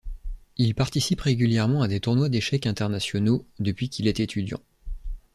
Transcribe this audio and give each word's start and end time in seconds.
Il 0.57 0.73
participe 0.73 1.21
régulièrement 1.21 1.83
à 1.83 1.87
des 1.87 1.99
tournois 1.99 2.27
d'échecs 2.27 2.65
internationaux 2.65 3.45
depuis 3.59 3.87
qu'il 3.87 4.07
est 4.07 4.19
étudiant. 4.19 4.59